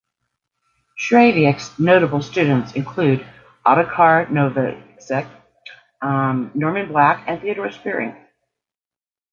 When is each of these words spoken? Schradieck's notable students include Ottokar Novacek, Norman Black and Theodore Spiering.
Schradieck's 0.99 1.77
notable 1.77 2.23
students 2.23 2.71
include 2.73 3.23
Ottokar 3.63 4.25
Novacek, 4.31 5.29
Norman 6.01 6.87
Black 6.87 7.23
and 7.27 7.39
Theodore 7.39 7.67
Spiering. 7.69 8.17